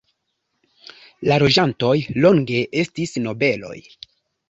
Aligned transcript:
La 1.29 1.37
loĝantoj 1.45 1.93
longe 2.27 2.65
estis 2.85 3.17
nobeloj. 3.31 3.81